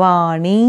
[0.00, 0.60] Vani